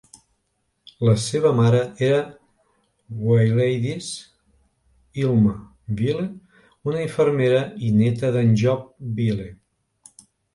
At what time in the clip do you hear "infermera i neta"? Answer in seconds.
7.09-8.33